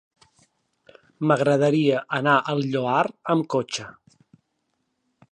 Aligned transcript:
M'agradaria 1.31 1.99
anar 2.19 2.33
al 2.53 2.63
Lloar 2.75 3.03
amb 3.35 3.47
cotxe. 3.55 3.85